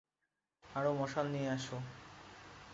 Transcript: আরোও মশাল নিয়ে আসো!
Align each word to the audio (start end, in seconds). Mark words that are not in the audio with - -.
আরোও 0.63 0.93
মশাল 0.93 1.25
নিয়ে 1.33 1.49
আসো! 1.49 1.77